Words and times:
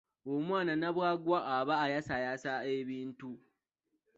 Omwana 0.33 0.73
Nabbwaaga 0.77 1.37
aba 1.57 1.73
ayasaayasa 1.85 2.53
ebintu. 2.77 3.31